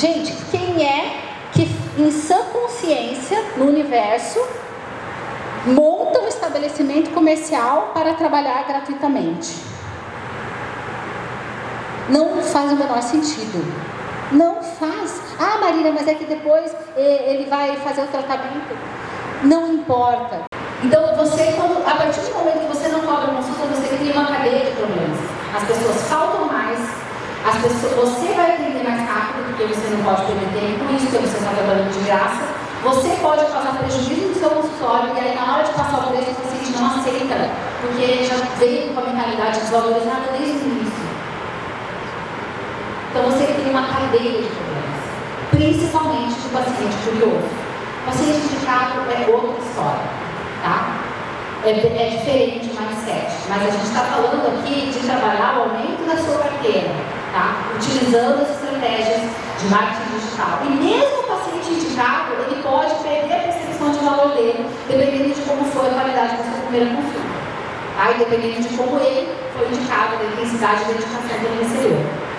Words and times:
Gente, 0.00 0.34
quem 0.50 0.82
é 0.82 1.50
que 1.52 1.68
em 1.98 2.10
sã 2.10 2.38
consciência 2.44 3.38
no 3.58 3.66
universo 3.66 4.42
monta 5.66 6.20
um 6.20 6.26
estabelecimento 6.26 7.10
comercial 7.10 7.90
para 7.92 8.14
trabalhar 8.14 8.66
gratuitamente? 8.66 9.62
Não 12.08 12.42
faz 12.42 12.72
o 12.72 12.76
menor 12.76 13.02
sentido. 13.02 13.62
Não 14.32 14.62
faz. 14.62 15.20
Ah, 15.38 15.58
Marina, 15.60 15.92
mas 15.92 16.08
é 16.08 16.14
que 16.14 16.24
depois 16.24 16.74
ele 16.96 17.44
vai 17.50 17.76
fazer 17.76 18.00
o 18.00 18.06
tratamento. 18.06 18.74
Não 19.42 19.70
importa. 19.70 20.44
Então, 20.82 21.14
você, 21.14 21.42
a 21.86 21.94
partir 21.94 22.20
do 22.20 22.38
momento 22.38 22.60
que 22.60 22.74
você 22.74 22.88
não 22.88 23.00
cobra 23.00 23.34
consulta, 23.34 23.66
você 23.66 23.98
cria 23.98 24.14
uma 24.14 24.24
cadeia 24.24 24.64
de 24.64 24.70
problemas. 24.70 25.18
As 25.54 25.64
pessoas 25.64 26.08
faltam 26.08 26.39
as 27.44 27.56
pessoas, 27.56 27.94
você 27.94 28.34
vai 28.34 28.52
atender 28.52 28.84
mais 28.84 29.00
rápido, 29.08 29.46
porque 29.46 29.64
você 29.72 29.88
não 29.88 30.04
pode 30.04 30.26
perder 30.26 30.50
tempo, 30.52 30.92
isso 30.92 31.06
porque 31.06 31.26
você 31.26 31.38
está 31.38 31.50
trabalhando 31.52 31.92
de 31.92 32.04
graça. 32.04 32.60
Você 32.82 33.08
pode 33.20 33.44
causar 33.46 33.78
prejuízo 33.78 34.28
no 34.28 34.34
seu 34.34 34.50
consultório, 34.50 35.16
e 35.16 35.20
aí 35.20 35.34
na 35.34 35.54
hora 35.54 35.64
de 35.64 35.72
passar 35.72 35.98
o 36.00 36.08
preço, 36.08 36.30
o 36.30 36.34
paciente 36.34 36.78
não 36.78 36.86
aceita, 36.86 37.50
porque 37.80 38.02
ele 38.02 38.26
já 38.26 38.36
veio 38.58 38.92
com 38.92 39.00
a 39.00 39.04
mentalidade 39.04 39.60
desvalorizada 39.60 40.32
desde 40.36 40.58
o 40.58 40.68
início. 40.68 41.10
Então 43.10 43.22
você 43.24 43.46
cria 43.46 43.70
uma 43.70 43.88
cadeia 43.88 44.42
de 44.42 44.48
problemas, 44.48 45.00
principalmente 45.50 46.34
do 46.40 46.52
paciente 46.52 46.96
curioso. 47.04 47.48
Paciente 48.04 48.52
indicado 48.52 49.00
é 49.12 49.30
outra 49.30 49.64
história, 49.64 50.08
tá? 50.62 51.00
É, 51.64 51.70
é 51.70 52.16
diferente 52.16 52.70
o 52.70 52.80
mindset, 52.80 53.32
mas 53.48 53.62
a 53.62 53.70
gente 53.70 53.84
está 53.84 54.00
falando 54.00 54.46
aqui 54.46 54.90
de 54.90 54.98
trabalhar 55.00 55.58
o 55.58 55.62
aumento 55.62 56.06
da 56.06 56.16
sua 56.16 56.38
carteira 56.38 57.19
tá? 57.32 57.54
utilizando 57.76 58.42
as 58.42 58.50
estratégias 58.50 59.20
de 59.60 59.66
marketing 59.68 60.18
digital. 60.18 60.58
E 60.64 60.70
mesmo 60.70 61.20
o 61.20 61.24
paciente 61.24 61.70
indicado, 61.70 62.32
ele 62.46 62.62
pode 62.62 62.94
perder 63.02 63.34
a 63.34 63.52
percepção 63.52 63.90
de 63.90 63.98
valor 63.98 64.34
dele, 64.34 64.66
dependendo 64.88 65.34
de 65.34 65.40
como 65.42 65.64
foi 65.64 65.88
a 65.88 65.94
qualidade 65.94 66.36
da 66.36 66.44
sua 66.44 66.60
primeira 66.68 66.96
consulta. 66.96 67.30
Tá? 67.96 68.10
E 68.10 68.14
dependendo 68.14 68.68
de 68.68 68.76
como 68.76 68.98
ele 68.98 69.34
foi 69.54 69.68
indicado, 69.68 70.16
da 70.16 70.24
intensidade 70.24 70.84
da 70.84 70.92
indicação 70.92 71.38
que 71.38 71.46
ele 71.46 71.62
recebeu. 71.62 72.30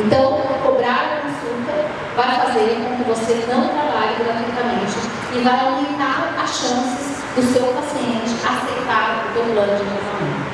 Então, 0.00 0.40
cobrar 0.62 1.04
a 1.04 1.20
consulta 1.20 1.74
vai 2.16 2.34
fazer 2.34 2.80
com 2.80 2.96
que 2.96 3.10
você 3.10 3.44
não 3.48 3.68
trabalhe 3.68 4.16
gratuitamente 4.18 4.96
e 5.34 5.40
vai 5.40 5.60
aumentar 5.60 6.34
as 6.42 6.50
chances 6.50 7.22
do 7.36 7.42
seu 7.42 7.66
paciente 7.66 8.32
aceitar 8.44 9.24
o 9.28 9.32
seu 9.34 9.42
plano 9.52 9.76
de 9.76 9.84
tratamento. 9.84 10.52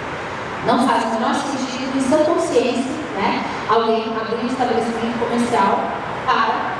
Não 0.67 0.87
faz 0.87 1.05
o 1.05 1.09
menor 1.09 1.35
sentido, 1.35 1.68
em 1.97 2.01
sua 2.01 2.25
consciência, 2.25 2.91
né, 3.17 3.45
alguém 3.69 4.13
abrir 4.17 4.45
um 4.45 4.47
estabelecimento 4.47 5.19
comercial 5.19 5.81
para 6.27 6.75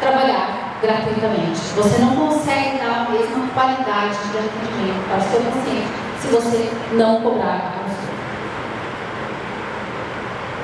trabalhar 0.00 0.76
gratuitamente. 0.80 1.60
Você 1.76 1.98
não 1.98 2.14
consegue 2.14 2.78
dar 2.78 3.06
a 3.06 3.10
mesma 3.10 3.46
qualidade 3.54 4.16
de 4.30 4.38
atendimento 4.38 5.08
para 5.08 5.18
o 5.18 5.30
seu 5.30 5.40
paciente 5.40 5.88
se 6.20 6.28
você 6.28 6.70
não 6.92 7.20
cobrar 7.20 7.54
a. 7.54 7.78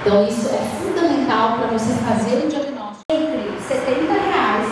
Então, 0.05 0.27
isso 0.29 0.51
é 0.51 0.59
fundamental 0.83 1.57
para 1.57 1.69
você 1.69 1.95
fazer 2.05 2.45
um 2.45 2.48
diagnóstico 2.48 3.05
entre 3.11 3.59
70 3.67 4.12
reais 4.12 4.69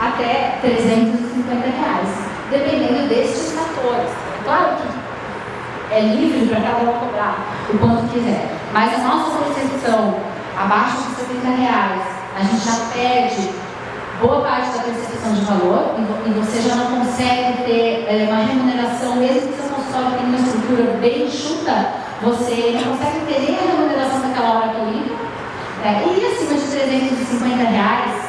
até 0.00 0.58
350 0.60 1.66
reais, 1.68 2.08
dependendo 2.50 3.08
destes 3.08 3.52
fatores. 3.52 4.10
Claro 4.42 4.76
que 4.76 5.94
é 5.94 6.00
livre 6.00 6.48
para 6.48 6.60
cada 6.60 6.90
um 6.90 6.98
cobrar 6.98 7.55
o 7.72 7.78
quanto 7.78 8.12
quiser. 8.12 8.56
Mas 8.72 8.94
a 8.94 8.98
nossa 8.98 9.38
percepção, 9.38 10.16
abaixo 10.56 11.02
de 11.08 11.16
70 11.16 11.48
reais, 11.56 12.02
a 12.38 12.42
gente 12.42 12.64
já 12.64 12.76
perde 12.92 13.50
boa 14.20 14.42
parte 14.42 14.76
da 14.76 14.84
percepção 14.84 15.34
de 15.34 15.44
valor 15.44 15.96
e 16.26 16.30
você 16.30 16.68
já 16.68 16.74
não 16.76 16.98
consegue 16.98 17.64
ter 17.64 18.06
é, 18.08 18.28
uma 18.30 18.44
remuneração, 18.44 19.16
mesmo 19.16 19.52
que 19.52 19.60
seu 19.60 19.74
consultório 19.74 20.10
tenha 20.12 20.28
uma 20.28 20.38
estrutura 20.38 20.98
bem 21.00 21.26
enxuta, 21.26 21.92
você 22.22 22.72
não 22.74 22.96
consegue 22.96 23.26
ter 23.26 23.40
nem 23.40 23.58
a 23.58 23.72
remuneração 23.72 24.20
daquela 24.20 24.54
hora 24.54 24.68
que 24.68 25.26
É, 25.84 26.02
e 26.02 26.26
acima 26.26 26.54
de 26.54 26.66
350 26.66 27.56
reais, 27.56 28.26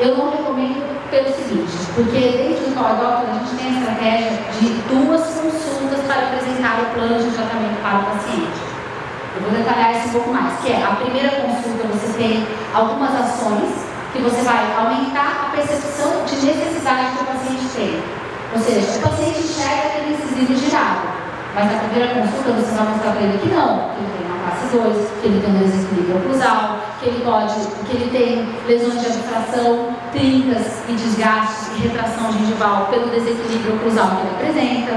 eu 0.00 0.16
não 0.16 0.30
recomendo 0.30 0.79
pelo 1.10 1.34
seguinte, 1.34 1.74
porque 1.94 2.20
dentro 2.38 2.70
do 2.70 2.74
Power 2.74 3.26
a 3.26 3.34
gente 3.34 3.58
tem 3.58 3.66
a 3.66 3.78
estratégia 3.78 4.30
de 4.54 4.68
duas 4.86 5.20
consultas 5.34 6.00
para 6.06 6.30
apresentar 6.30 6.80
o 6.80 6.94
plano 6.94 7.18
de 7.18 7.34
tratamento 7.34 7.82
para 7.82 7.98
o 7.98 8.04
paciente. 8.14 8.60
Eu 9.34 9.42
vou 9.42 9.50
detalhar 9.50 9.98
isso 9.98 10.08
um 10.08 10.12
pouco 10.12 10.30
mais, 10.30 10.58
que 10.60 10.72
é 10.72 10.82
a 10.82 10.94
primeira 10.94 11.42
consulta 11.42 11.86
você 11.90 12.12
tem 12.14 12.46
algumas 12.72 13.10
ações 13.10 13.90
que 14.12 14.22
você 14.22 14.42
vai 14.42 14.70
aumentar 14.78 15.46
a 15.46 15.56
percepção 15.56 16.24
de 16.26 16.46
necessidade 16.46 17.16
que 17.16 17.22
o 17.22 17.26
paciente 17.26 17.66
tem. 17.74 18.02
Ou 18.54 18.60
seja, 18.60 18.98
o 18.98 19.02
paciente 19.02 19.38
enxerga 19.38 19.90
que 19.90 19.98
ele 19.98 20.16
precisa 20.16 20.54
de 20.54 20.76
água, 20.76 21.10
mas 21.54 21.72
na 21.72 21.78
primeira 21.78 22.14
consulta 22.14 22.52
você 22.52 22.74
vai 22.76 22.88
mostrar 22.88 23.12
para 23.12 23.22
ele 23.22 23.38
que 23.38 23.48
não, 23.48 23.90
que 23.90 24.00
ele 24.00 24.12
tem 24.16 24.26
uma 24.26 24.38
classe 24.38 24.76
2, 24.76 25.10
que 25.20 25.26
ele 25.26 25.40
tem 25.40 25.50
um 25.50 25.58
desequilíbrio 25.58 26.16
oclusal, 26.16 26.78
que 27.00 27.06
ele 27.08 27.24
pode, 27.24 27.54
que 27.86 27.96
ele 27.96 28.10
tem 28.10 28.48
lesões 28.66 29.00
de 29.00 29.06
abstração, 29.06 29.96
trincas 30.12 30.82
e 30.88 30.92
desgastes 30.92 31.76
e 31.76 31.88
retração 31.88 32.32
gengival 32.32 32.86
pelo 32.90 33.08
desequilíbrio 33.08 33.74
oclusal 33.76 34.16
que 34.16 34.20
ele 34.22 34.34
apresenta, 34.36 34.92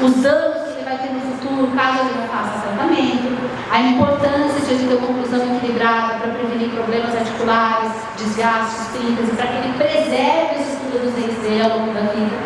os 0.00 0.14
danos 0.22 0.62
que 0.62 0.78
ele 0.78 0.84
vai 0.84 0.98
ter 0.98 1.10
no 1.10 1.20
futuro 1.20 1.66
caso 1.74 1.98
ele 2.00 2.20
não 2.20 2.28
faça 2.28 2.60
tratamento, 2.62 3.38
a 3.70 3.80
importância 3.80 4.60
de 4.64 4.72
ele 4.72 4.88
ter 4.88 4.94
uma 4.94 5.10
oclusão 5.10 5.56
equilibrada 5.56 6.14
para 6.18 6.32
prevenir 6.32 6.70
problemas 6.70 7.14
articulares, 7.14 7.92
desgastes, 8.16 8.88
trincas 8.92 9.28
e 9.28 9.32
para 9.32 9.46
que 9.46 9.56
ele 9.56 9.74
preserve 9.76 10.54
a 10.54 10.60
estrutura 10.60 11.04
dos 11.04 11.14
dentes 11.14 11.38
dele 11.42 11.62
ao 11.62 11.78
longo 11.78 11.92
da 11.92 12.00
vida. 12.12 12.36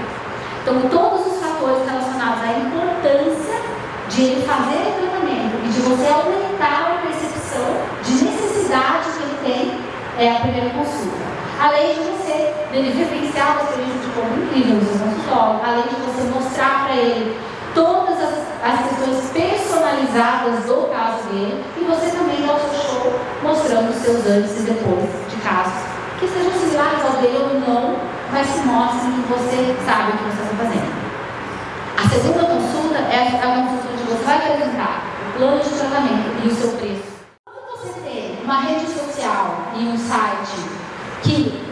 Então, 0.63 0.81
todos 0.91 1.27
os 1.27 1.41
fatores 1.41 1.85
relacionados 1.87 2.43
à 2.43 2.53
importância 2.59 3.61
de 4.13 4.23
ele 4.23 4.47
fazer 4.47 4.77
o 4.77 5.09
tratamento 5.09 5.57
e 5.65 5.69
de 5.69 5.81
você 5.81 6.07
aumentar 6.13 6.93
a 6.93 7.01
percepção 7.01 7.65
de 8.05 8.25
necessidade 8.25 9.09
que 9.17 9.23
ele 9.25 9.39
tem 9.41 9.81
é 10.19 10.37
a 10.37 10.41
primeira 10.41 10.69
consulta. 10.69 11.25
Além 11.59 11.95
de 11.95 12.01
você 12.13 12.53
vivenciar 12.73 13.57
uma 13.57 13.63
experiência 13.65 14.01
de 14.05 14.09
como 14.13 14.45
incrível 14.45 14.77
no 14.77 14.85
seu 14.85 14.99
consultório, 15.01 15.61
além 15.65 15.85
de 15.89 15.97
você 16.05 16.23
mostrar 16.29 16.85
para 16.85 16.97
ele 16.97 17.41
todas 17.75 18.21
as, 18.21 18.35
as 18.61 18.79
questões 18.85 19.33
personalizadas 19.33 20.65
do 20.67 20.93
caso 20.93 21.25
dele 21.33 21.65
e 21.81 21.85
você 21.85 22.13
também 22.13 22.45
dá 22.45 22.53
o 22.53 22.61
seu 22.61 22.85
show 22.85 23.21
mostrando 23.43 23.89
os 23.89 23.97
seus 23.97 24.27
antes 24.27 24.61
e 24.61 24.77
depois 24.77 25.09
de 25.31 25.37
casos 25.41 25.89
que 26.21 26.29
sejam 26.29 26.53
similares 26.53 27.01
ao 27.01 27.17
dele 27.17 27.39
ou 27.39 27.61
não, 27.61 27.97
mas 28.31 28.47
que 28.47 28.61
mostrem 28.61 29.13
que 29.13 29.25
você 29.33 29.75
sabe 29.87 30.13
o 30.13 30.19
que 30.19 30.25
você 30.29 30.43
está 30.43 30.57
fazendo. 30.61 31.03
A 31.97 32.09
segunda 32.09 32.45
consulta 32.45 32.99
é 32.99 33.41
a 33.43 33.63
consulta 33.63 33.82
vai 34.39 34.53
apresentar 34.53 35.03
o 35.29 35.39
plano 35.39 35.63
de 35.63 35.71
tratamento 35.71 36.45
e 36.45 36.49
o 36.49 36.55
seu 36.55 36.71
preço. 36.79 37.13
Quando 37.45 37.83
você 37.83 38.01
tem 38.01 38.39
uma 38.43 38.61
rede 38.61 38.87
social 38.87 39.57
e 39.77 39.85
um 39.85 39.99
site 39.99 40.71
que 41.23 41.63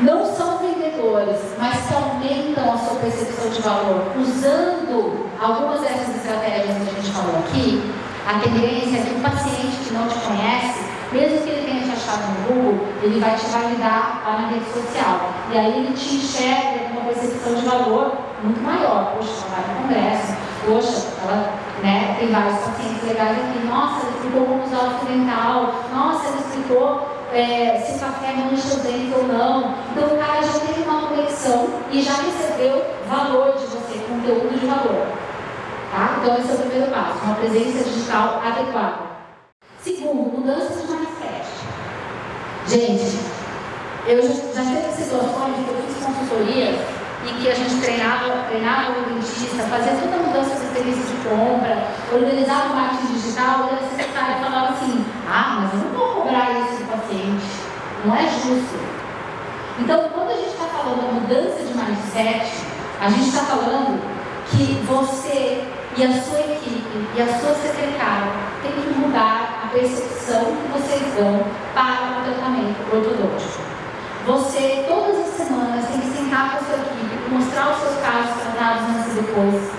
não 0.00 0.24
são 0.34 0.58
vendedores, 0.58 1.38
mas 1.58 1.86
que 1.86 1.94
aumentam 1.94 2.72
a 2.72 2.78
sua 2.78 2.96
percepção 2.96 3.50
de 3.50 3.62
valor, 3.62 4.12
usando 4.18 5.26
algumas 5.40 5.80
dessas 5.80 6.16
estratégias 6.16 6.76
que 6.76 6.90
a 6.90 7.00
gente 7.00 7.12
falou 7.12 7.38
aqui, 7.38 7.92
a 8.26 8.40
tendência 8.40 8.98
é 8.98 9.02
que 9.02 9.14
o 9.14 9.20
paciente 9.20 9.76
que 9.84 9.94
não 9.94 10.08
te 10.08 10.18
conhece, 10.20 10.80
mesmo 11.12 11.42
que 11.42 11.50
ele 11.50 11.66
tenha 11.66 11.82
te 11.82 11.90
achado 11.92 12.22
no 12.28 12.54
Google, 12.54 12.88
ele 13.02 13.20
vai 13.20 13.34
te 13.36 13.46
validar 13.46 14.22
lá 14.24 14.40
na 14.40 14.48
rede 14.48 14.64
social. 14.66 15.30
E 15.52 15.58
aí 15.58 15.84
ele 15.84 15.94
te 15.94 16.16
enxerga 16.16 16.88
com 16.88 16.92
uma 16.92 17.12
percepção 17.12 17.54
de 17.54 17.62
valor 17.62 18.16
muito 18.42 18.60
maior. 18.62 19.14
Poxa, 19.16 19.46
ela 19.46 19.56
vai 19.56 19.74
no 19.74 19.82
congresso, 19.82 20.36
poxa, 20.66 21.06
ela 21.22 21.69
né, 21.82 22.16
tem 22.18 22.30
vários 22.30 22.58
pacientes 22.58 23.02
legais 23.02 23.38
aqui, 23.38 23.66
nossa, 23.66 24.06
ele 24.06 24.16
explicou 24.16 24.46
como 24.46 24.64
usar 24.64 25.00
o 25.00 25.04
dental, 25.06 25.74
nossa, 25.92 26.28
ele 26.28 26.38
explicou 26.38 27.08
é, 27.32 27.80
se 27.80 27.96
o 27.96 27.98
café 27.98 28.32
mancha 28.32 28.66
os 28.66 28.76
dentes 28.76 29.16
ou 29.16 29.24
não. 29.24 29.74
Então 29.90 30.08
o 30.08 30.18
cara 30.18 30.42
já 30.42 30.58
teve 30.66 30.82
uma 30.82 31.08
conexão 31.08 31.68
e 31.90 32.02
já 32.02 32.12
recebeu 32.12 32.84
valor 33.08 33.56
de 33.56 33.66
você, 33.66 33.98
conteúdo 34.08 34.58
de 34.58 34.66
valor. 34.66 35.06
Tá? 35.92 36.18
Então 36.18 36.36
esse 36.38 36.50
é 36.50 36.54
o 36.54 36.58
primeiro 36.58 36.90
passo, 36.92 37.24
uma 37.24 37.34
presença 37.34 37.84
digital 37.84 38.42
adequada. 38.44 39.10
Segundo, 39.82 40.38
mudanças 40.38 40.86
de 40.86 40.92
mindset. 40.92 41.48
Gente, 42.66 43.18
eu 44.06 44.22
já, 44.22 44.62
já 44.62 44.76
teve 44.76 44.92
situações 44.92 45.54
que 45.56 45.68
eu 45.68 45.82
fiz 45.86 46.04
consultorias 46.04 46.99
e 47.24 47.32
que 47.34 47.50
a 47.50 47.54
gente 47.54 47.80
treinava, 47.80 48.44
treinava 48.48 48.92
o 48.92 49.14
dentista, 49.14 49.62
fazia 49.64 49.92
toda 49.92 50.16
a 50.16 50.26
mudança 50.26 50.56
de 50.56 50.64
experiência 50.66 51.04
de 51.04 51.28
compra, 51.28 51.86
organizava 52.12 52.72
o 52.72 52.76
marketing 52.76 53.12
digital, 53.12 53.70
e 53.70 53.84
a 53.84 53.88
secretária 53.88 54.36
falava 54.36 54.72
assim, 54.74 55.04
ah, 55.28 55.60
mas 55.60 55.72
eu 55.74 55.88
não 55.88 55.98
vou 55.98 56.22
cobrar 56.22 56.50
isso 56.52 56.82
do 56.82 56.90
paciente, 56.90 57.46
não 58.04 58.16
é 58.16 58.22
justo. 58.22 58.78
Então, 59.78 60.08
quando 60.14 60.30
a 60.30 60.36
gente 60.36 60.48
está 60.48 60.64
falando 60.64 61.06
da 61.06 61.12
mudança 61.12 61.62
de 61.62 61.74
mindset, 61.74 62.64
a 63.00 63.08
gente 63.10 63.28
está 63.28 63.44
falando 63.44 64.00
que 64.50 64.82
você 64.86 65.64
e 65.96 66.04
a 66.04 66.22
sua 66.22 66.40
equipe 66.40 67.08
e 67.16 67.22
a 67.22 67.26
sua 67.26 67.54
secretária 67.54 68.32
têm 68.62 68.72
que 68.72 68.98
mudar 68.98 69.64
a 69.64 69.68
percepção 69.68 70.44
que 70.44 70.72
vocês 70.72 71.14
dão 71.14 71.44
para 71.74 72.10
ortodôntico. 72.92 73.69
Você, 74.26 74.84
todas 74.86 75.18
as 75.18 75.34
semanas, 75.34 75.86
tem 75.86 76.00
que 76.00 76.16
sentar 76.16 76.50
com 76.50 76.56
a 76.58 76.60
sua 76.60 76.76
equipe, 76.76 77.30
mostrar 77.30 77.70
os 77.70 77.78
seus 77.78 77.96
casos 78.00 78.42
tratados 78.42 78.82
antes 78.90 79.12
e 79.12 79.20
depois. 79.22 79.70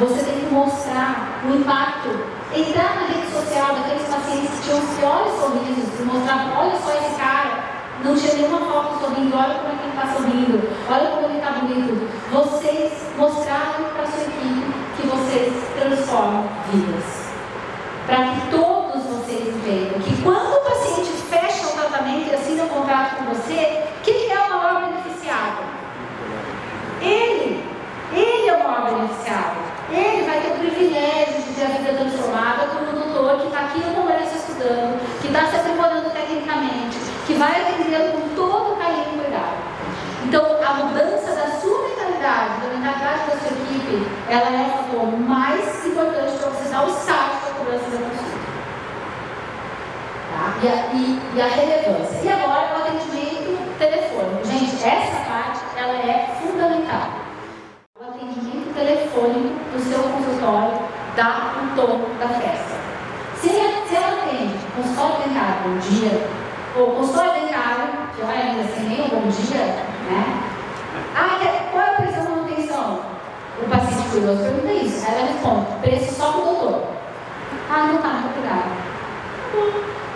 Você 0.00 0.24
tem 0.24 0.40
que 0.40 0.52
mostrar 0.52 1.40
o 1.46 1.54
impacto. 1.54 2.10
Entrar 2.54 2.94
na 2.94 3.06
rede 3.06 3.30
social 3.32 3.74
daqueles 3.74 4.06
pacientes 4.08 4.50
que 4.50 4.62
tinham 4.62 4.78
os 4.78 4.90
piores 4.98 5.32
sorrisos 5.40 6.00
e 6.00 6.02
mostrar, 6.02 6.52
olha 6.56 6.76
só 6.78 6.90
esse 6.92 7.14
cara, 7.16 7.64
não 8.04 8.16
tinha 8.16 8.34
nenhuma 8.34 8.58
foto 8.58 9.00
sorrindo, 9.00 9.36
olha 9.36 9.54
como 9.54 9.68
é 9.68 9.76
que 9.76 9.82
ele 9.82 9.96
está 9.96 10.06
sorrindo, 10.14 10.70
olha 10.90 11.10
como 11.10 11.26
ele 11.26 11.38
está 11.38 11.50
bonito. 11.52 12.10
Vocês 12.30 12.92
mostraram 13.16 13.84
para 13.94 14.02
a 14.02 14.06
sua 14.06 14.22
equipe 14.22 14.74
que 14.96 15.06
vocês 15.06 15.52
transformam 15.78 16.48
vidas. 16.70 17.24
Para 18.06 18.16
que 18.16 18.50
todos 18.50 19.02
vocês 19.04 19.54
vejam 19.64 19.98
que 20.00 20.22
quando 20.22 20.52
o 20.52 20.60
paciente 20.60 21.10
fecha 21.30 21.66
o 21.66 21.72
tratamento 21.72 22.30
e 22.30 22.34
assina 22.34 22.64
o 22.64 22.68
contrato 22.68 23.16
com 23.16 23.24
você, 23.34 23.82
quem 24.02 24.30
é 24.30 24.38
o 24.38 24.50
maior 24.50 24.82
beneficiado? 24.82 25.58
Ele. 27.00 27.64
Ele 28.12 28.48
é 28.48 28.54
o 28.54 28.62
maior 28.62 28.94
beneficiado. 28.94 29.56
Ele 29.90 30.24
vai 30.24 30.40
ter 30.40 30.48
o 30.48 30.58
privilégio 30.58 31.42
de 31.42 31.52
ter 31.54 31.64
a 31.64 31.68
vida 31.68 31.92
transformada 31.94 32.66
como 32.68 32.90
um 32.90 33.12
doutor 33.12 33.40
que 33.40 33.46
está 33.46 33.60
aqui 33.60 33.80
no 33.80 33.94
Congresso 33.94 34.36
estudando, 34.36 35.00
que 35.20 35.26
está 35.28 35.46
se 35.46 35.56
aprimorando 35.56 36.10
tecnicamente, 36.10 36.98
que 37.26 37.34
vai 37.34 37.52
atendê-lo 37.60 38.12
com 38.12 38.28
todo 38.34 38.72
o 38.72 38.76
carinho 38.76 39.14
e 39.14 39.18
cuidado. 39.20 39.56
Então, 40.24 40.44
a 40.62 40.74
mudança 40.74 41.34
da 41.34 41.60
sua 41.60 41.88
mentalidade, 41.88 42.60
da 42.60 42.68
mentalidade 42.68 43.30
da 43.30 43.36
sua 43.36 43.52
equipe, 43.52 44.06
ela 44.28 44.48
é 44.50 44.66
o 44.66 44.70
fator 44.70 45.18
mais 45.20 45.86
importante 45.86 46.38
para 46.38 46.50
você 46.50 46.68
dar 46.70 46.84
o 46.84 46.88
start 46.88 47.44
da 47.44 47.50
cobrança 47.58 47.90
da 47.90 47.98
consulta. 47.98 48.44
Tá? 50.32 50.54
E, 50.62 50.68
a, 50.68 50.74
e, 50.94 51.20
e 51.36 51.42
a 51.42 51.46
relevância. 51.46 52.20
E 52.22 52.32
agora, 52.32 52.72
o 52.72 52.82
atendimento 52.82 53.78
telefônico. 53.78 54.44
Gente, 54.44 54.84
essa 54.84 55.16
parte, 55.28 55.60
ela 55.76 55.94
é 55.94 56.34
fundamental. 56.40 57.10
O 58.00 58.04
atendimento 58.04 58.74
telefônico 58.74 59.54
do 59.72 59.80
seu 59.80 59.98
consultório 59.98 60.78
dá 61.16 61.54
o 61.62 61.76
tom 61.76 62.00
da 62.18 62.28
festa. 62.28 62.74
Se, 63.40 63.48
se 63.48 63.94
ela 63.94 64.22
atende 64.22 64.54
consultório 64.74 65.28
dentário 65.28 65.54
bom 65.64 65.78
dia, 65.78 66.28
o 66.76 66.96
consultório 66.96 67.42
dentário, 67.42 68.08
que 68.16 68.24
vai 68.24 68.36
ainda 68.40 68.64
sem 68.72 68.84
nem 68.84 69.02
um 69.02 69.08
bom 69.08 69.28
dia, 69.28 69.64
né? 69.64 70.42
Ah, 71.14 71.38
qual 71.70 71.84
é 71.84 71.90
o? 72.00 72.03
Curioso 74.14 74.42
pergunta 74.42 74.72
isso. 74.72 75.04
Aí 75.04 75.14
ela 75.18 75.26
responde, 75.26 75.66
preço 75.82 76.14
só 76.14 76.30
para 76.30 76.40
o 76.40 76.44
doutor. 76.44 76.82
Ah, 77.68 77.90
não 77.90 77.98
tá, 77.98 78.08
muito 78.22 78.38
obrigada. 78.38 78.70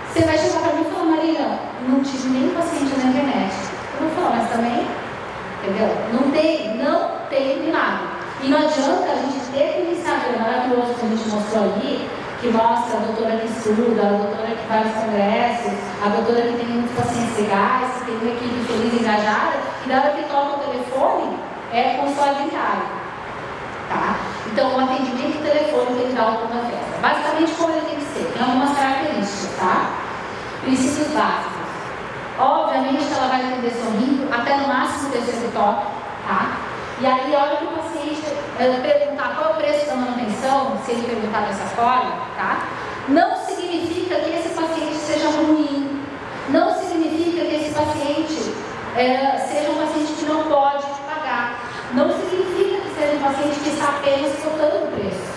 Você 0.06 0.20
vai 0.22 0.38
chegar 0.38 0.60
para 0.60 0.72
mim 0.74 0.86
e 0.86 0.94
falar, 0.94 1.04
Maria, 1.04 1.58
não 1.88 2.00
tive 2.04 2.28
nenhum 2.28 2.54
paciente 2.54 2.94
na 2.94 3.10
internet. 3.10 3.54
Eu 3.98 4.06
vou 4.06 4.14
falar, 4.14 4.36
mas 4.36 4.50
também, 4.52 4.86
entendeu? 5.58 5.90
Não 6.12 6.30
tem, 6.30 6.76
não 6.78 7.10
tem 7.28 7.58
milagre. 7.58 8.06
E 8.40 8.48
não 8.48 8.58
adianta 8.58 9.10
a 9.10 9.16
gente 9.18 9.50
ter 9.50 9.64
aquele 9.66 9.98
Instagram 9.98 10.46
maravilhoso 10.46 10.94
que 10.94 11.06
a 11.06 11.08
gente 11.08 11.28
mostrou 11.30 11.64
ali, 11.64 12.08
que 12.40 12.48
mostra 12.54 12.98
a 12.98 13.00
doutora 13.02 13.36
que 13.38 13.48
estuda, 13.50 13.98
a 13.98 14.10
doutora 14.14 14.46
que 14.46 14.68
vai 14.68 14.78
aos 14.78 14.94
congressos, 14.94 15.74
a 16.06 16.08
doutora 16.08 16.42
que 16.42 16.54
tem 16.54 16.66
muitos 16.66 16.94
pacientes 16.94 17.36
legais, 17.36 17.98
que 17.98 18.04
tem 18.06 18.14
uma 18.14 18.30
equipe 18.30 18.62
feliz 18.62 18.92
e 18.94 19.02
engajada, 19.02 19.58
e 19.84 19.88
na 19.88 19.98
hora 19.98 20.10
que 20.14 20.22
toca 20.30 20.54
o 20.54 20.70
telefone, 20.70 21.36
é 21.72 21.98
dentário. 21.98 22.97
Então, 24.52 24.76
o 24.76 24.80
atendimento 24.80 25.42
telefônico 25.42 26.08
que 26.08 26.14
dar 26.14 26.28
uma 26.28 26.62
festa. 26.64 26.98
Basicamente, 27.00 27.52
como 27.52 27.72
ele 27.72 27.86
tem 27.86 27.96
que 27.96 28.04
ser? 28.12 28.32
Tem 28.32 28.42
algumas 28.42 28.76
características, 28.76 29.56
tá? 29.58 29.90
Princípios 30.62 31.08
básicos. 31.08 31.68
Obviamente 32.38 33.12
ela 33.12 33.28
vai 33.28 33.40
atender 33.40 33.72
sorrindo, 33.72 34.28
até 34.32 34.56
no 34.56 34.68
máximo 34.68 35.10
terceiro 35.10 35.50
toque, 35.52 35.86
tá? 36.26 36.56
E 37.00 37.06
aí, 37.06 37.34
a 37.34 37.38
hora 37.38 37.56
que 37.56 37.64
o 37.64 37.68
paciente 37.68 38.22
perguntar 38.58 39.36
qual 39.36 39.50
é 39.50 39.52
o 39.52 39.56
preço 39.56 39.86
da 39.86 39.94
manutenção, 39.94 40.76
se 40.84 40.92
ele 40.92 41.06
perguntar 41.06 41.40
dessa 41.42 41.64
forma, 41.76 42.12
tá? 42.36 42.66
Não 43.08 43.36
significa 43.36 44.16
que 44.16 44.30
esse 44.30 44.48
paciente 44.50 44.96
seja 44.96 45.28
ruim. 45.30 46.02
Não 46.48 46.74
significa 46.74 47.44
que 47.44 47.54
esse 47.54 47.74
paciente 47.74 48.34
uh, 48.34 49.48
seja 49.48 49.70
um 49.70 49.76
paciente 49.76 50.12
que 50.18 50.24
não 50.24 50.44
pode 50.44 50.84
pagar. 51.06 51.60
Não 51.94 52.08
significa 52.10 52.80
que 52.80 52.94
seja 52.94 53.16
um 53.16 53.22
paciente 53.48 53.60
que 53.60 53.70
está 53.70 53.88
apenas 53.88 54.32
tocando 54.42 54.84
o 54.84 54.92
preço. 54.92 55.28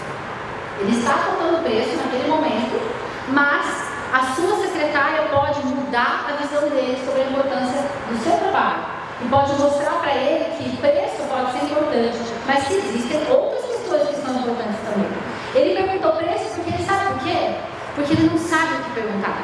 Ele 0.80 0.98
está 0.98 1.13
tocando 1.13 1.60
o 1.60 1.63
preço 1.63 1.96
naquele 1.98 2.28
momento, 2.28 2.81
mas 3.30 3.66
a 4.12 4.36
sua 4.36 4.58
secretária 4.58 5.24
pode 5.30 5.66
mudar 5.66 6.28
a 6.28 6.44
visão 6.44 6.69
dele 6.69 7.00
sobre 7.06 7.22
a 7.22 7.25
importância 7.25 7.81
do 8.10 8.24
seu 8.24 8.38
trabalho 8.38 8.84
e 9.24 9.30
pode 9.30 9.54
mostrar 9.54 10.02
para 10.02 10.16
ele 10.16 10.46
que 10.58 10.78
preço 10.78 11.24
pode 11.30 11.52
ser 11.52 11.66
importante, 11.66 12.18
mas 12.48 12.68
que 12.68 12.74
existem 12.74 13.22
outras 13.30 13.63
questões 13.66 14.10
que 14.10 14.16
são 14.16 14.36
importantes 14.36 14.80
também. 14.84 15.10
Ele 15.56 15.75
perguntou 15.75 16.12
preço 16.13 16.56
porque 16.56 16.72
ele 16.72 16.84
sabe 16.84 17.06
por 17.13 17.19
quê? 17.24 17.56
Porque 17.96 18.13
ele 18.13 18.30
não 18.30 18.38
sabe 18.38 18.74
o 18.74 18.84
que 18.84 18.92
perguntar. 18.92 19.38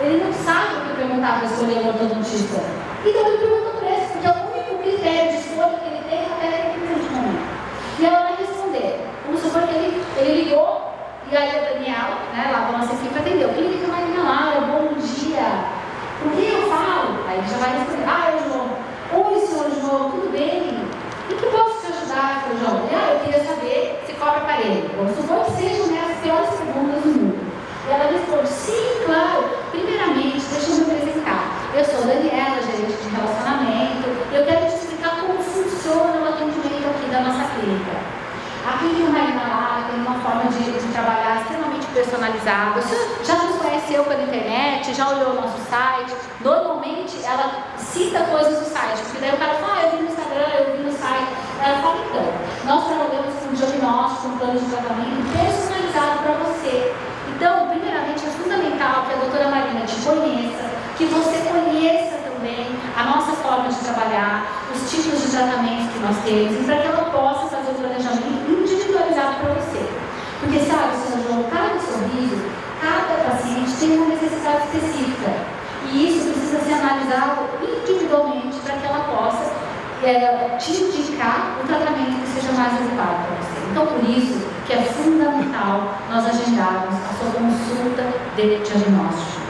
Ele 0.00 0.24
não 0.24 0.32
sabe 0.32 0.76
o 0.76 0.80
que 0.88 0.96
perguntar 0.96 1.38
para 1.38 1.48
escolher 1.48 1.78
um 1.78 1.88
ortodontista. 1.88 2.60
Então 3.04 3.26
ele 3.26 3.38
perguntou 3.38 3.72
preço, 3.80 4.12
porque 4.12 4.26
é 4.26 4.30
o 4.30 4.52
único 4.52 4.82
critério 4.82 5.32
de 5.32 5.38
escolha 5.38 5.78
que 5.78 5.86
ele 5.86 6.04
tem 6.08 6.20
até 6.20 6.46
aquele 6.48 7.10
momento. 7.10 7.52
E 8.02 8.04
ela 8.04 8.18
vai 8.18 8.36
responder. 8.36 8.98
Vamos 9.26 9.42
supor 9.42 9.62
que 9.62 9.74
ele, 9.74 10.02
ele 10.18 10.42
ligou 10.42 10.92
e 11.32 11.34
aí 11.34 11.48
a 11.48 11.72
Daniela, 11.72 12.18
né, 12.34 12.50
lá 12.52 12.60
da 12.60 12.76
nossa 12.76 12.92
equipe, 12.92 13.18
atendeu. 13.18 13.48
Clínica 13.54 13.88
Marina 13.88 14.22
Lara, 14.22 14.60
bom 14.68 14.92
dia. 15.00 15.64
O 16.20 16.28
que 16.28 16.44
eu 16.44 16.68
falo? 16.68 17.24
Aí 17.26 17.38
ele 17.38 17.48
já 17.48 17.56
vai 17.56 17.72
responder. 17.72 18.04
Ah, 18.06 18.32
eu, 18.32 18.52
João, 18.52 18.68
Oi, 19.16 19.40
senhor 19.40 19.70
João, 19.80 20.10
tudo 20.10 20.30
bem? 20.30 20.76
E 21.30 21.34
que 21.34 21.46
posso 21.46 21.80
te 21.80 21.86
ajudar, 21.88 22.44
senhor 22.44 22.60
João? 22.60 22.84
Ah, 22.92 23.14
eu 23.14 23.20
queria 23.20 23.42
saber 23.48 24.04
se 24.04 24.12
cobra 24.12 24.44
aparelho. 24.44 24.90
Vamos 24.94 25.16
supor 25.16 25.46
que 25.46 25.52
sejam 25.52 25.86
né, 25.86 26.04
as 26.04 26.20
piores 26.20 26.50
perguntas 26.50 27.00
do 27.00 27.08
mundo. 27.08 27.40
E 27.88 27.90
ela 27.90 28.12
responde, 28.12 28.48
sim, 28.48 29.00
claro. 29.06 29.56
Primeiramente, 29.70 30.44
deixa 30.52 30.68
eu 30.68 30.84
me 30.84 31.00
apresentar. 31.00 31.48
Eu 31.72 31.84
sou 31.86 32.04
Daniela, 32.04 32.60
gerente 32.60 32.92
de 32.92 33.08
relacionamento. 33.08 34.04
Eu 34.36 34.44
quero 34.44 34.68
te 34.68 34.76
explicar 34.76 35.16
como 35.16 35.40
funciona 35.40 36.12
o 36.12 36.28
atendimento 36.28 36.92
aqui 36.92 37.08
da 37.08 37.20
nossa 37.24 37.48
clínica. 37.56 38.20
A 38.62 38.78
clínica 38.78 39.10
Marina 39.10 39.42
Lara 39.42 39.82
tem 39.90 39.98
uma 39.98 40.14
forma 40.20 40.44
de, 40.44 40.62
de 40.62 40.92
trabalhar 40.92 41.42
extremamente 41.42 41.84
personalizada. 42.42 42.80
Você 42.80 43.24
já 43.24 43.34
nos 43.36 43.56
conheceu 43.56 44.04
pela 44.04 44.22
internet, 44.22 44.94
já 44.94 45.08
olhou 45.08 45.30
o 45.30 45.34
nosso 45.34 45.58
site. 45.70 46.12
Normalmente, 46.40 47.24
ela 47.24 47.64
cita 47.78 48.20
coisas 48.24 48.58
do 48.58 48.64
site, 48.64 49.00
porque 49.04 49.18
daí 49.20 49.34
o 49.34 49.38
cara 49.38 49.54
fala, 49.54 49.74
ah, 49.76 49.82
eu 49.84 49.90
vi 49.92 50.02
no 50.02 50.08
Instagram, 50.08 50.48
eu 50.58 50.76
vi 50.76 50.82
no 50.82 50.92
site. 50.92 51.28
Ela 51.62 51.78
fala, 51.80 51.96
então, 52.04 52.26
nós 52.64 52.84
trabalhamos 52.86 53.34
com 53.40 53.48
um 53.48 53.54
diagnóstico, 53.54 54.28
um 54.28 54.38
plano 54.38 54.58
de 54.58 54.66
tratamento 54.66 55.22
personalizado 55.32 56.18
para 56.22 56.32
você. 56.44 56.94
Então, 57.34 57.68
primeiramente, 57.68 58.26
é 58.26 58.30
fundamental 58.30 59.06
que 59.06 59.14
a 59.14 59.16
doutora 59.16 59.48
Marina 59.48 59.86
te 59.86 59.96
conheça, 60.02 60.64
que 60.98 61.04
você 61.06 61.36
conheça 61.48 62.18
também 62.22 62.66
a 62.96 63.04
nossa 63.04 63.32
forma 63.32 63.68
de 63.68 63.76
trabalhar, 63.76 64.46
os 64.74 64.90
tipos 64.90 65.22
de 65.22 65.30
tratamentos 65.30 65.92
que 65.92 65.98
nós 66.00 66.16
temos, 66.24 66.66
para 66.66 66.76
que 66.76 66.86
ela 66.86 67.04
possa 67.10 67.46
fazer 67.56 67.70
o 67.70 67.74
planejamento 67.74 68.50
individualizado 68.50 69.36
para 69.40 69.54
você. 69.54 69.82
Porque, 70.42 70.58
sabe, 70.58 70.96
senhor 70.96 71.22
João, 71.24 71.44
cada 71.44 71.78
sorriso, 72.02 72.42
cada 72.80 73.30
paciente 73.30 73.72
tem 73.78 73.96
uma 73.96 74.06
necessidade 74.06 74.64
específica. 74.66 75.30
E 75.90 76.08
isso 76.08 76.32
precisa 76.32 76.58
ser 76.60 76.74
analisado 76.74 77.48
individualmente 77.62 78.58
para 78.60 78.76
que 78.76 78.86
ela 78.86 79.04
possa 79.04 79.52
é, 80.02 80.56
te 80.58 80.72
indicar 80.72 81.58
o 81.62 81.66
tratamento 81.66 82.20
que 82.20 82.40
seja 82.40 82.52
mais 82.52 82.74
adequado 82.74 83.26
para 83.26 83.36
você. 83.40 83.70
Então, 83.70 83.86
por 83.86 84.08
isso 84.08 84.40
que 84.66 84.72
é 84.72 84.82
fundamental 84.82 85.94
nós 86.10 86.26
agendarmos 86.26 86.94
a 86.94 87.14
sua 87.18 87.32
consulta 87.32 88.04
de 88.36 88.58
diagnóstico. 88.58 89.42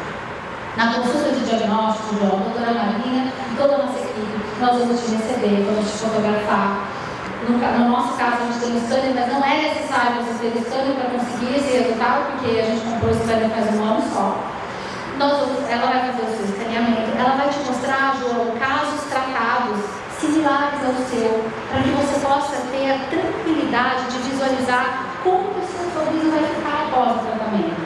Na 0.77 0.95
consulta 0.95 1.31
de 1.33 1.45
diagnóstico, 1.45 2.17
João, 2.17 2.41
doutora 2.41 2.73
Marina 2.73 3.31
e 3.53 3.57
toda 3.57 3.75
a 3.75 3.79
nossa 3.79 3.99
equipe, 3.99 4.41
nós 4.59 4.79
vamos 4.79 5.01
te 5.01 5.13
receber, 5.13 5.65
vamos 5.67 5.91
te 5.91 5.99
fotografar. 5.99 6.92
No, 7.49 7.59
no 7.59 7.89
nosso 7.91 8.17
caso, 8.17 8.37
a 8.43 8.47
gente 8.47 8.61
tem 8.61 8.77
o 8.77 8.81
scanner, 8.81 9.15
mas 9.15 9.33
não 9.33 9.45
é 9.45 9.63
necessário 9.63 10.23
você 10.23 10.51
ter 10.51 10.61
scanner 10.61 10.95
para 10.95 11.11
conseguir 11.11 11.57
esse 11.57 11.79
resultado, 11.79 12.33
porque 12.33 12.61
a 12.61 12.65
gente 12.65 12.85
comprou 12.85 13.11
o 13.11 13.15
scanner 13.15 13.51
faz 13.51 13.75
um 13.75 13.85
ano 13.85 14.03
só 14.13 14.53
nós, 15.19 15.71
ela 15.71 15.87
vai 15.87 16.13
fazer 16.13 16.23
o 16.23 16.37
seu 16.37 16.45
escaneamento, 16.47 17.17
ela 17.17 17.37
vai 17.37 17.49
te 17.49 17.59
mostrar, 17.61 18.17
João, 18.19 18.57
casos 18.59 19.05
tratados 19.09 19.79
similares 20.19 20.81
ao 20.85 20.95
seu, 21.07 21.45
para 21.69 21.83
que 21.83 21.91
você 21.91 22.27
possa 22.27 22.57
ter 22.71 22.91
a 22.91 22.99
tranquilidade 23.11 24.07
de 24.11 24.19
visualizar 24.31 25.07
como 25.23 25.51
o 25.51 25.67
seu 25.67 25.87
sorriso 25.91 26.31
vai 26.31 26.45
ficar 26.47 26.87
após 26.87 27.17
o 27.17 27.27
tratamento. 27.27 27.83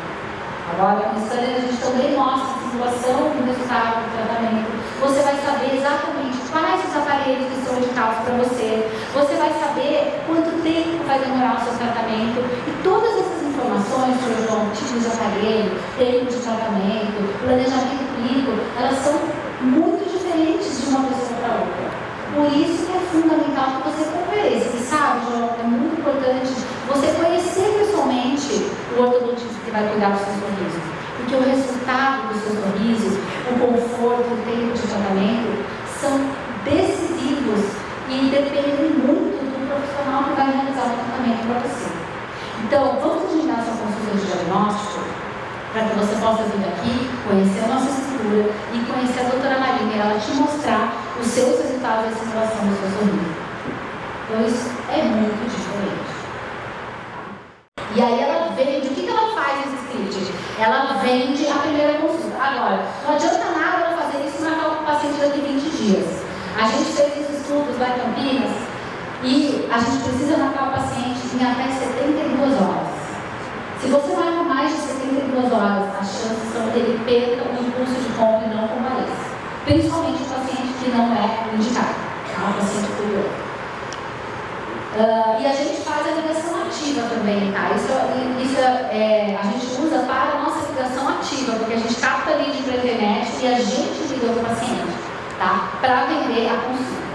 Agora, 0.72 1.12
no 1.12 1.20
scanner, 1.26 1.56
a 1.56 1.60
gente 1.60 1.76
também 1.76 2.16
mostra 2.16 2.48
a 2.48 2.70
simulação 2.70 3.18
do 3.32 3.46
resultado 3.46 4.04
do 4.04 4.10
tratamento. 4.16 4.68
Você 5.00 5.22
vai 5.22 5.36
saber 5.36 5.76
exatamente 5.76 6.35
quais 6.56 6.80
os 6.88 6.96
aparelhos 6.96 7.48
que 7.52 7.66
são 7.66 7.76
indicados 7.76 8.24
para 8.24 8.34
você. 8.40 8.88
Você 9.12 9.34
vai 9.36 9.52
saber 9.60 10.24
quanto 10.26 10.62
tempo 10.62 11.04
vai 11.04 11.18
demorar 11.18 11.60
o 11.60 11.64
seu 11.64 11.76
tratamento. 11.76 12.40
E 12.66 12.72
todas 12.82 13.12
essas 13.12 13.42
informações 13.44 14.16
sobre 14.16 14.40
o 14.48 14.72
tipo 14.72 15.00
de 15.00 15.06
aparelho, 15.06 15.72
tempo 15.98 16.24
de 16.32 16.38
tratamento, 16.40 17.18
planejamento 17.44 18.04
clínico, 18.16 18.52
elas 18.78 18.96
são 19.04 19.20
muito 19.60 20.08
diferentes 20.08 20.80
de 20.80 20.88
uma 20.88 21.04
pessoa 21.08 21.36
para 21.40 21.60
outra. 21.60 21.86
Por 22.32 22.48
isso 22.56 22.86
que 22.86 22.92
é 22.96 23.00
fundamental 23.12 23.68
que 23.76 23.88
você 23.88 24.04
compareça. 24.08 24.76
E 24.76 24.80
sabe, 24.80 25.26
João, 25.28 25.56
é 25.60 25.62
muito 25.62 26.00
importante 26.00 26.52
você 26.88 27.06
conhecer 27.20 27.68
pessoalmente 27.76 28.72
o 28.96 29.02
ortodontista 29.02 29.60
que 29.64 29.70
vai 29.70 29.88
cuidar 29.88 30.10
do 30.10 30.18
seu 30.24 30.32
sorriso. 30.40 30.80
Porque 31.16 31.34
o 31.34 31.40
resultado 31.40 32.28
do 32.28 32.38
seu 32.40 32.52
sorriso, 32.60 33.20
o 33.50 33.58
conforto, 33.58 34.32
o 34.32 34.42
tempo 34.44 34.72
de 34.72 34.86
tratamento, 34.86 35.64
são 36.00 36.45
e 38.16 38.30
dependem 38.30 38.96
muito 38.96 39.36
do 39.44 39.68
profissional 39.68 40.24
que 40.24 40.32
vai 40.40 40.48
realizar 40.48 40.88
o 40.88 40.96
tratamento 40.96 41.44
para 41.44 41.60
você. 41.68 41.88
Então, 42.64 42.96
vamos 42.96 43.28
agendar 43.28 43.60
sua 43.60 43.76
consulta 43.76 44.16
de 44.16 44.24
diagnóstico 44.24 45.04
para 45.72 45.84
que 45.84 45.94
você 46.00 46.16
possa 46.16 46.42
vir 46.48 46.64
aqui, 46.64 47.10
conhecer 47.28 47.64
a 47.64 47.68
nossa 47.68 47.90
estrutura 47.92 48.48
e 48.72 48.78
conhecer 48.88 49.20
a 49.20 49.28
doutora 49.28 49.58
Marina 49.60 49.92
e 49.92 50.00
ela 50.00 50.18
te 50.18 50.32
mostrar 50.32 50.96
os 51.20 51.26
seus 51.26 51.60
resultados 51.60 52.08
da 52.08 52.16
simulação 52.16 52.64
do 52.64 52.74
seu 52.80 52.90
sorriso. 52.96 53.36
Então, 54.24 54.40
isso 54.48 54.70
é 54.88 55.02
muito 55.04 55.44
diferente. 55.44 56.16
E 57.94 58.00
aí 58.00 58.20
ela 58.20 58.52
vende, 58.56 58.88
o 58.88 58.94
que, 58.96 59.02
que 59.02 59.08
ela 59.08 59.34
faz 59.36 59.60
nesse 59.60 59.76
script? 59.84 60.32
Ela 60.58 61.00
vende 61.04 61.46
a 61.48 61.58
primeira 61.60 61.94
consulta. 62.00 62.36
Agora, 62.40 62.80
não 63.04 63.14
adianta 63.14 63.44
nada 63.52 63.84
ela 63.84 63.96
fazer 63.96 64.24
isso 64.26 64.38
e 64.40 64.42
marcar 64.42 64.68
o 64.68 64.84
paciente 64.84 65.20
daqui 65.20 65.40
20 65.40 65.76
dias. 65.76 66.26
A 66.56 66.68
gente 66.68 66.92
fez 66.92 67.12
esses 67.12 67.25
estudos 67.46 67.78
lá 67.78 67.94
em 67.94 68.00
Campinas 68.00 68.50
e 69.22 69.68
a 69.70 69.78
gente 69.78 70.02
precisa 70.02 70.36
marcar 70.36 70.68
o 70.68 70.72
paciente 70.72 71.22
em 71.34 71.46
até 71.46 71.70
72 71.70 72.60
horas. 72.60 72.90
Se 73.80 73.86
você 73.86 74.16
marca 74.16 74.42
mais 74.42 74.72
de 74.72 74.78
72 74.78 75.52
horas, 75.52 75.86
as 76.00 76.06
chances 76.06 76.52
são 76.52 76.66
que 76.72 76.78
ele 76.78 76.98
perca 77.06 77.48
o 77.48 77.54
impulso 77.54 77.94
de 78.02 78.08
compra 78.18 78.50
e 78.50 78.54
não 78.54 78.66
compareça. 78.66 79.30
Principalmente 79.64 80.22
o 80.22 80.26
paciente 80.26 80.74
que 80.82 80.90
não 80.90 81.14
é 81.14 81.54
indicado, 81.54 81.94
tá? 82.34 82.50
o 82.50 82.54
paciente 82.54 82.90
curioso. 82.98 83.46
Uh, 84.96 85.42
e 85.42 85.46
a 85.46 85.52
gente 85.52 85.82
faz 85.82 86.06
a 86.06 86.10
ligação 86.20 86.62
ativa 86.66 87.02
também, 87.02 87.52
tá? 87.52 87.70
Isso, 87.76 87.92
isso 88.42 88.58
é, 88.58 89.38
a 89.38 89.46
gente 89.46 89.66
usa 89.80 89.98
para 90.00 90.38
a 90.38 90.42
nossa 90.42 90.66
ligação 90.72 91.08
ativa, 91.08 91.52
porque 91.58 91.74
a 91.74 91.78
gente 91.78 91.94
capta 91.96 92.32
ali 92.32 92.50
de 92.50 92.58
internet 92.58 93.30
e 93.42 93.46
a 93.46 93.58
gente 93.58 94.02
liga 94.08 94.32
o 94.32 94.42
paciente, 94.42 94.96
tá? 95.38 95.68
Para 95.80 96.06
vender 96.06 96.48
a 96.48 96.56
consulta. 96.66 97.05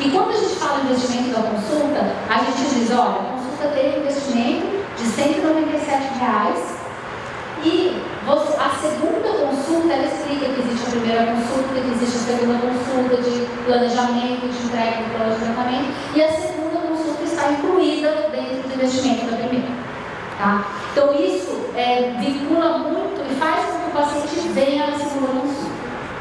E 0.00 0.10
quando 0.10 0.30
a 0.30 0.36
gente 0.36 0.54
fala 0.56 0.84
investimento 0.84 1.30
da 1.30 1.42
consulta, 1.48 2.12
a 2.28 2.38
gente 2.44 2.74
diz, 2.74 2.90
olha, 2.90 3.20
a 3.20 3.24
consulta 3.34 3.68
tem 3.74 3.98
investimento 3.98 4.66
de 4.96 5.04
197 5.04 6.18
reais, 6.18 6.78
e 7.64 8.00
a 8.58 8.70
segunda 8.80 9.28
consulta, 9.28 9.92
ela 9.92 10.06
explica 10.06 10.46
que 10.46 10.60
existe 10.60 10.86
a 10.86 10.90
primeira 10.90 11.26
consulta, 11.26 11.80
que 11.80 11.90
existe 11.90 12.16
a 12.16 12.36
segunda 12.36 12.58
consulta 12.58 13.22
de 13.22 13.64
planejamento, 13.64 14.48
de 14.48 14.66
entrega 14.66 15.02
do 15.02 15.16
plano 15.16 15.34
de 15.34 15.44
tratamento, 15.44 15.88
e 16.14 16.22
a 16.22 16.32
segunda 16.32 16.58
está 17.38 17.52
incluída 17.52 18.28
dentro 18.32 18.68
do 18.68 18.74
investimento 18.74 19.30
da 19.30 19.36
primeira. 19.36 19.68
Tá? 20.38 20.64
Então, 20.92 21.14
isso 21.14 21.70
é, 21.76 22.14
vincula 22.18 22.78
muito 22.78 23.22
e 23.30 23.34
faz 23.36 23.64
com 23.66 23.78
que 23.78 23.86
o 23.86 23.90
paciente 23.90 24.48
venha 24.48 24.86
na 24.88 24.98
segunda 24.98 25.37